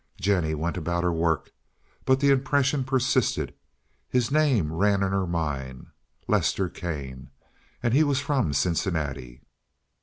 [0.19, 1.51] Jennie went about her work,
[2.05, 3.53] but the impression persisted;
[4.09, 5.91] his name ran in her mind.
[6.27, 7.29] Lester Kane.
[7.83, 9.43] And he was from Cincinnati.